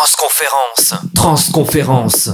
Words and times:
Transconférence. 0.00 0.94
Transconférence. 1.14 2.30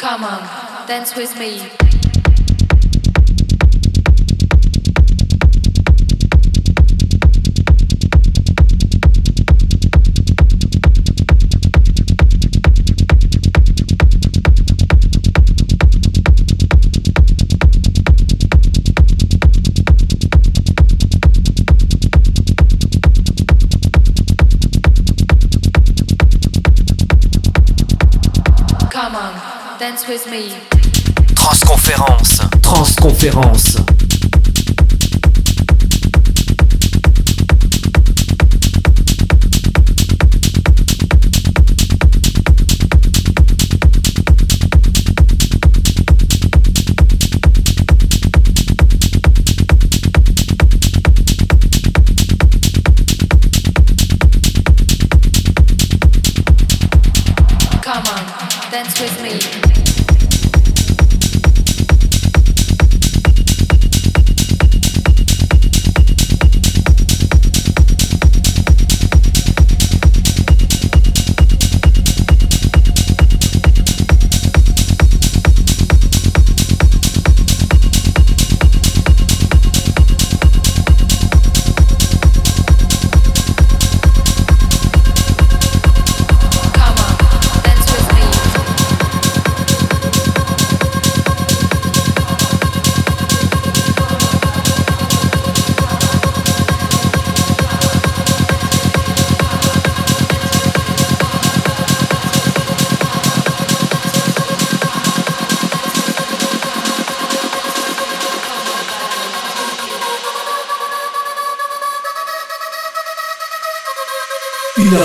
Come 0.00 0.24
on, 0.24 0.86
dance 0.88 1.14
with 1.14 1.38
me. 1.38 1.79
Transconférence. 31.34 32.40
Transconférence. 32.62 33.79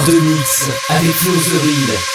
De 0.06 0.20
mix 0.20 0.70
avec 0.90 1.16
Flo. 1.16 2.15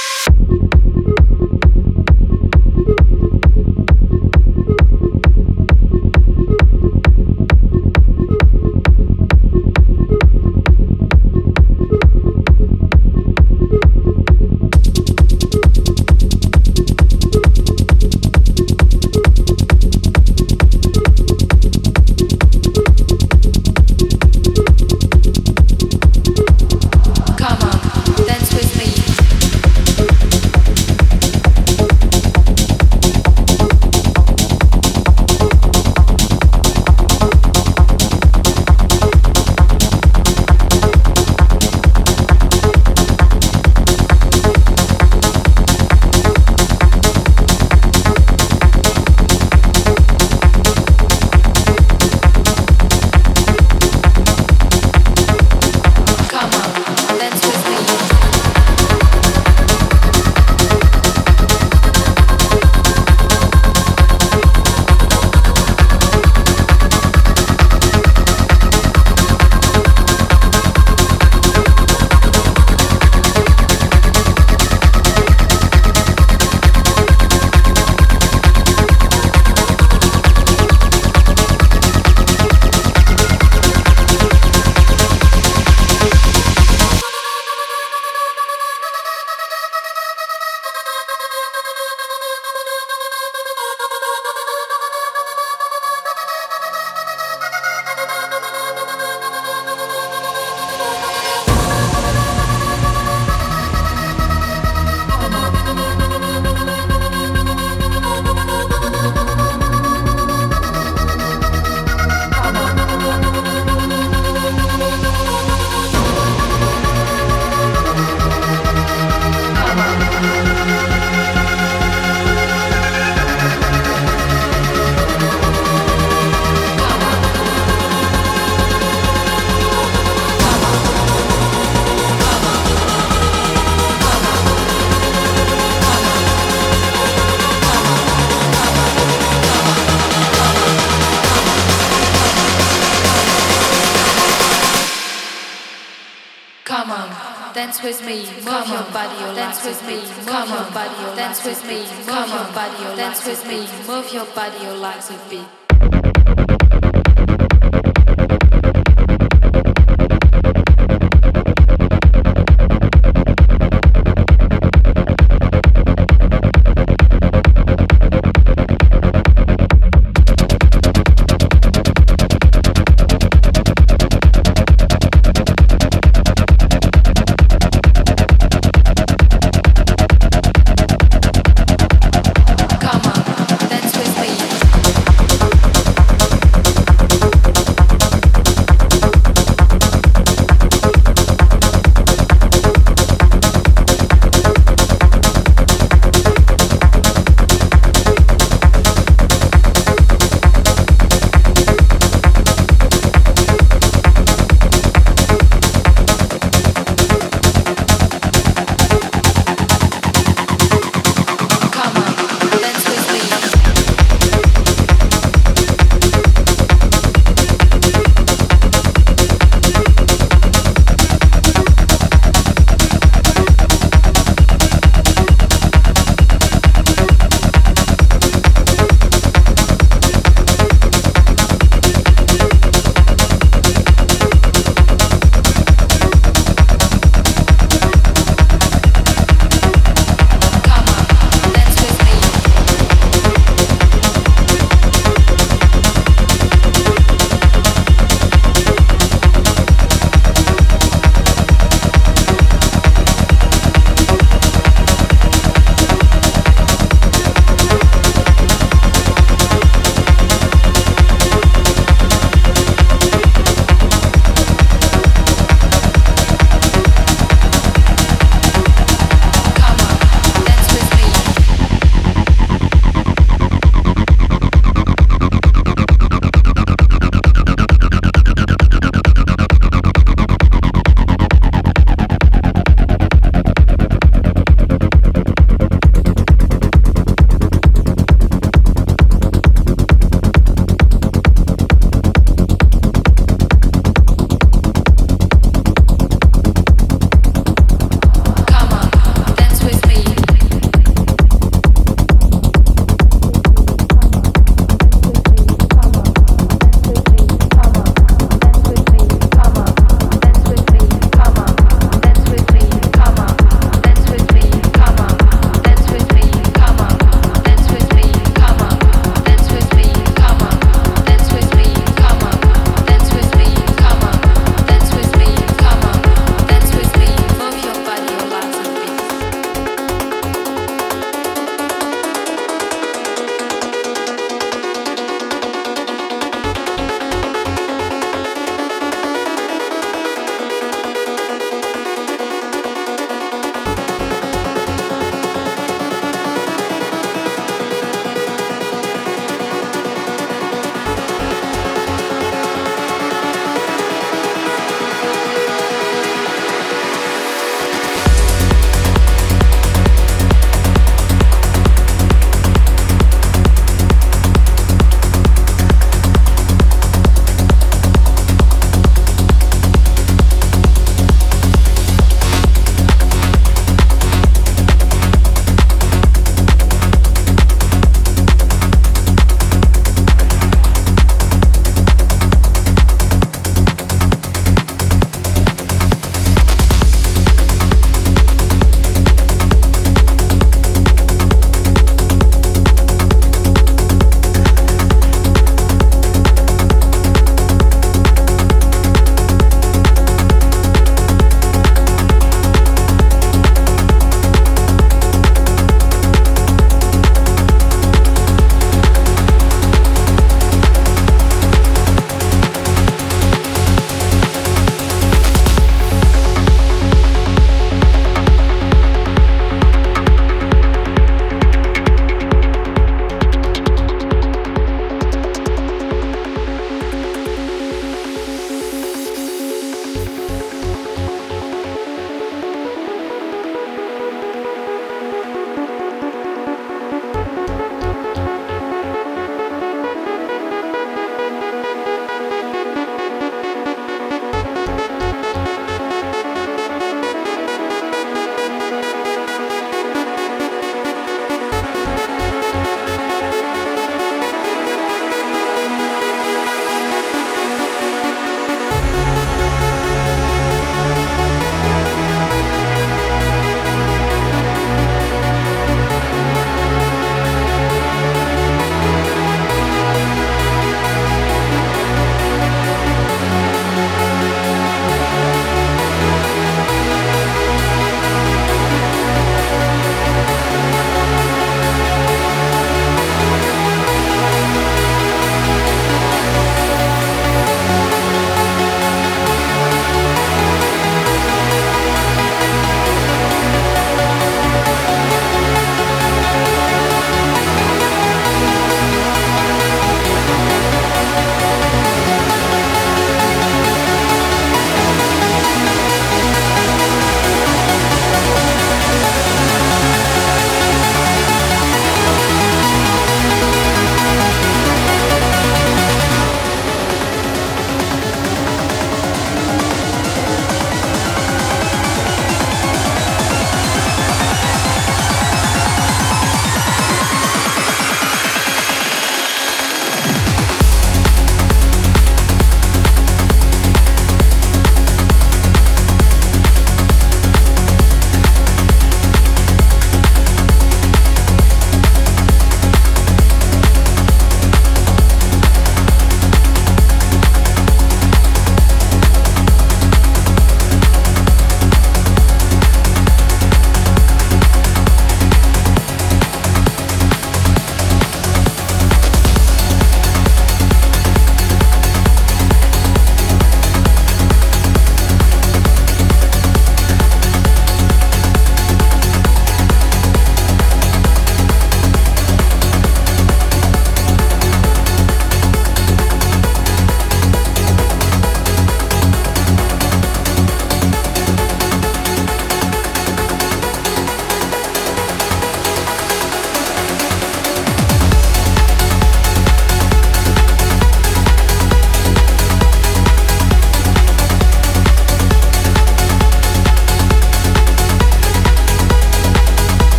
Dance 149.63 149.83
with 149.83 149.87
me, 149.87 149.97
move 149.97 150.49
your 150.49 150.71
body, 150.73 151.17
dance 151.17 151.45
with 151.45 151.67
me, 151.67 151.81
move 152.07 152.29
your 152.29 152.53
body, 152.55 152.97
dance 152.97 153.27
with 153.27 153.47
me, 153.47 153.69
move 153.87 154.11
your 154.11 154.25
body, 154.35 154.67
or 154.67 154.75
legs 154.75 155.11
a 155.11 155.19
beat. 155.29 155.60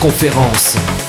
Transconférence. 0.00 0.99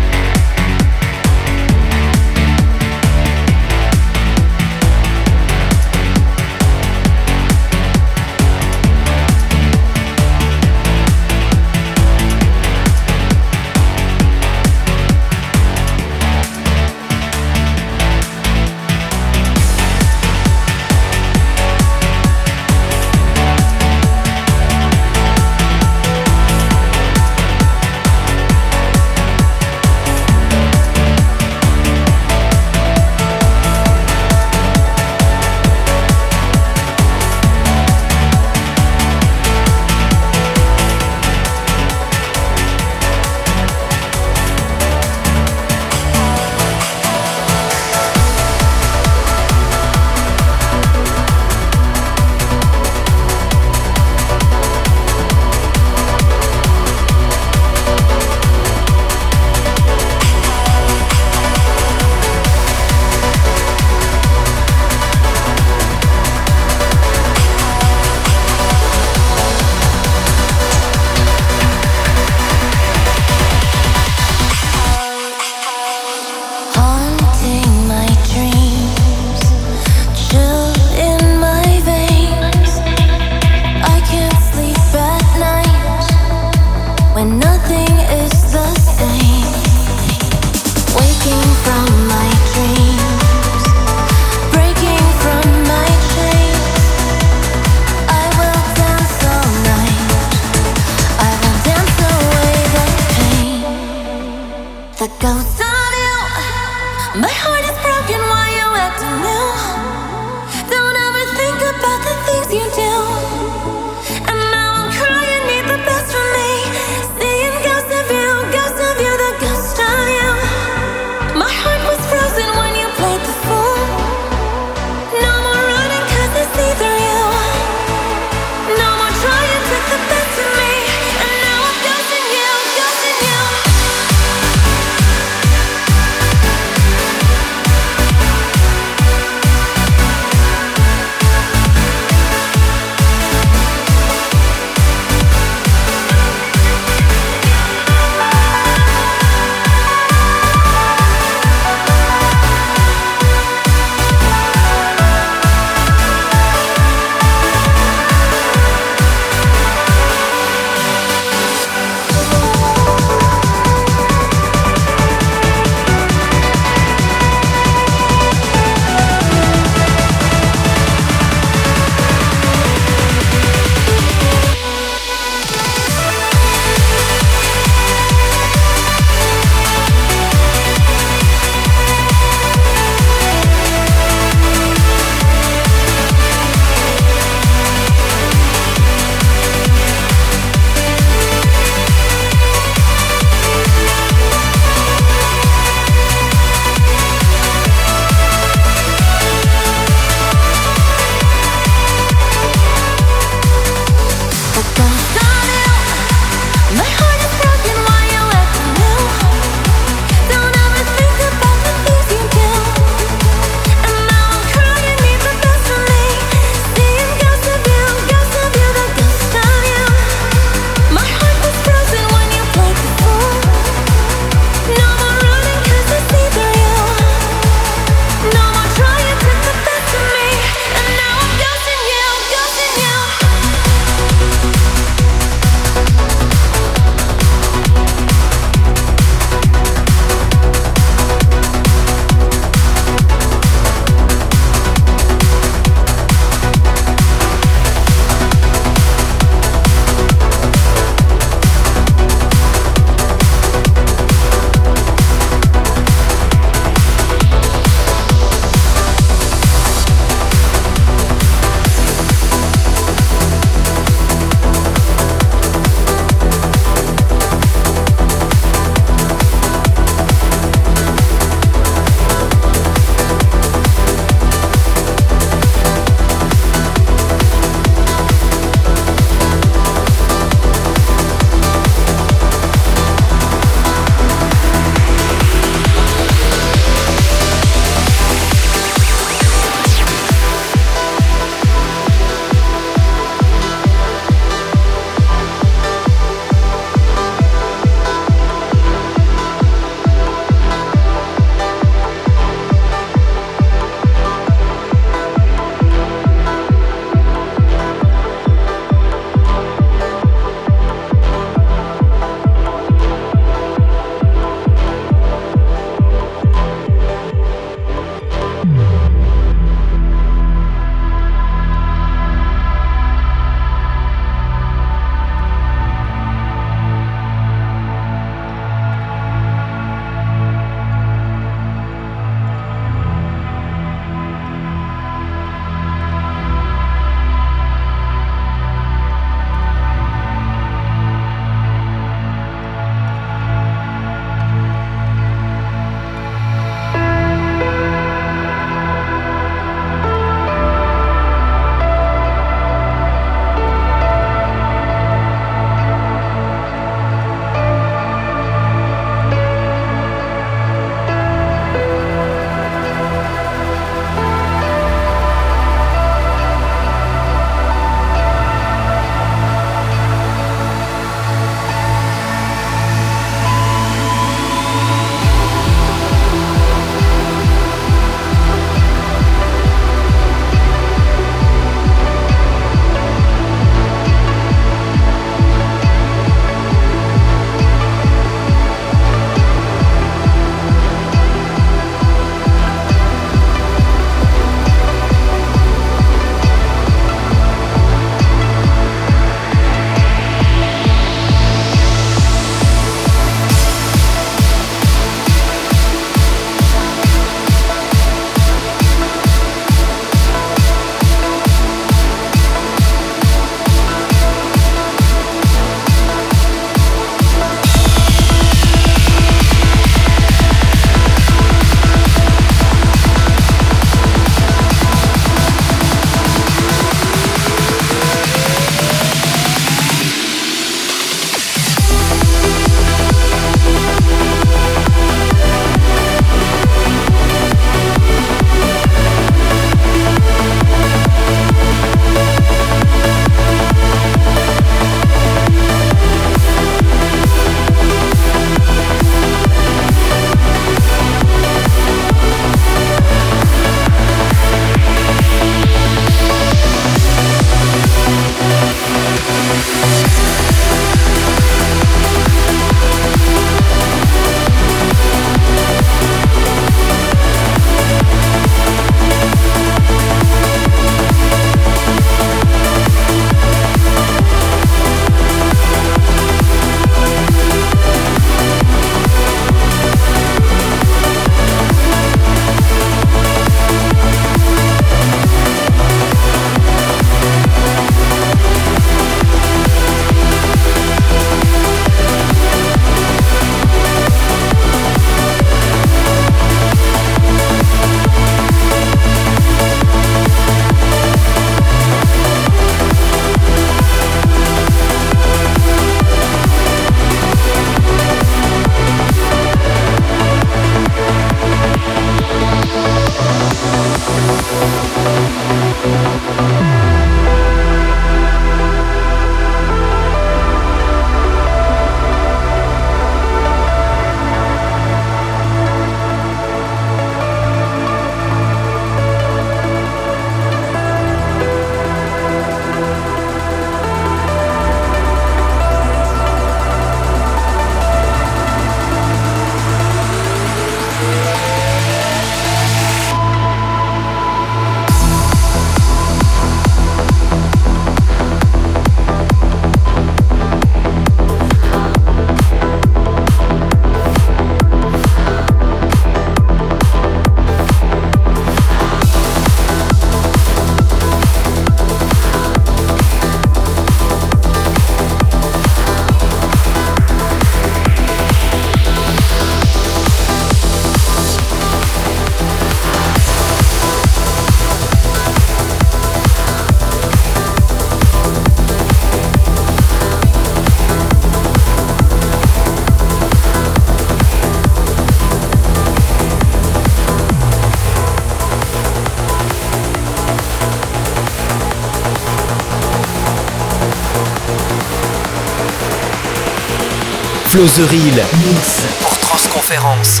Pour 598.80 598.96
Transconférence. 598.98 600.00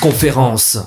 Transconférence. 0.00 0.78